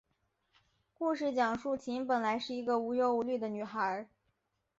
[0.95, 4.09] 故事讲述琴本来是一个无忧无虑的女孩。